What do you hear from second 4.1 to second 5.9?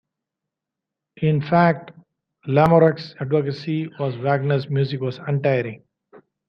Wagner's music was untiring.